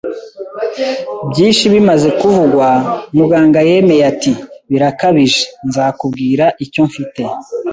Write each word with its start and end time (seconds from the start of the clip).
byinshi 1.31 1.65
bimaze 1.73 2.07
kuvugwa.” 2.19 2.67
Muganga 3.17 3.59
yemeye 3.69 4.03
ati: 4.11 4.31
“Birakabije.” 4.69 5.41
“Nzakubwira 5.67 6.45
icyo 6.65 6.81
mfite 6.89 7.21